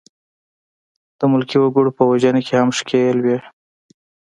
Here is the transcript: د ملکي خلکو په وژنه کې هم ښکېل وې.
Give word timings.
د 1.17 1.21
ملکي 1.31 1.57
خلکو 1.63 1.95
په 1.97 2.03
وژنه 2.09 2.41
کې 2.47 2.53
هم 2.59 2.69
ښکېل 2.79 3.17
وې. 3.25 3.37